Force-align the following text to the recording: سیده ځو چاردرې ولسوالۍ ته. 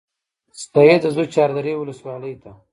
سیده 0.61 1.09
ځو 1.15 1.23
چاردرې 1.33 1.73
ولسوالۍ 1.77 2.33
ته. 2.41 2.51